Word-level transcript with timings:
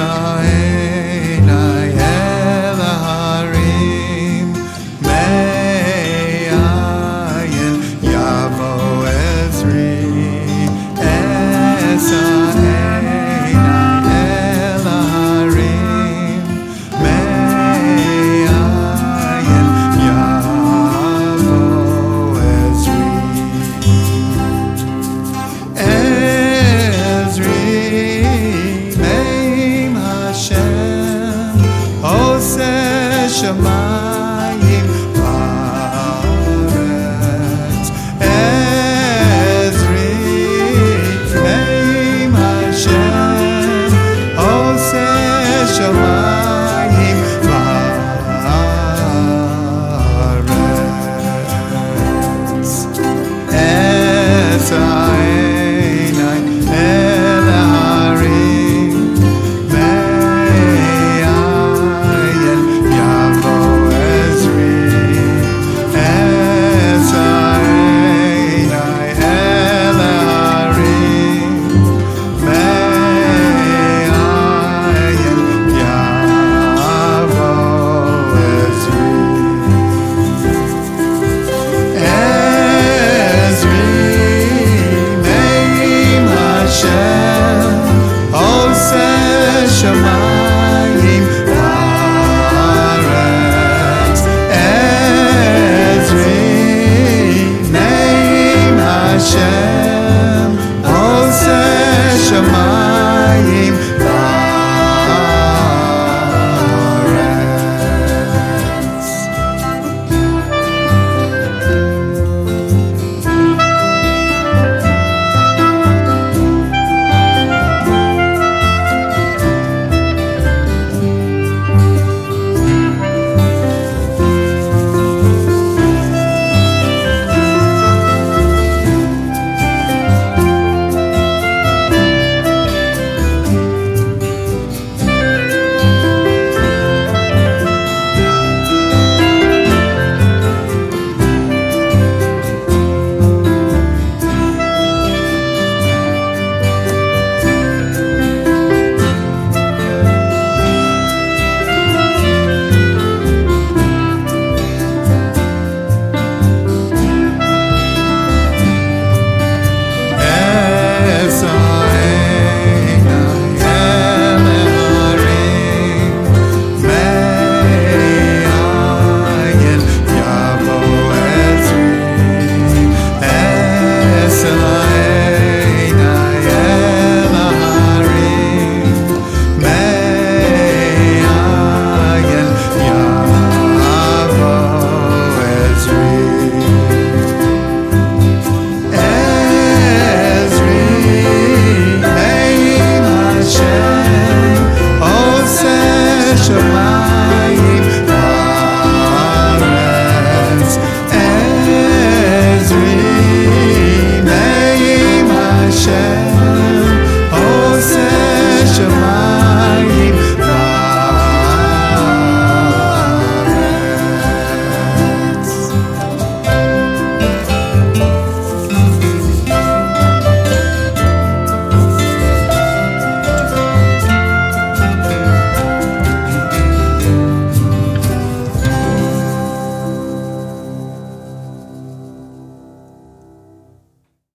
I 0.00 0.44
am. 0.44 0.67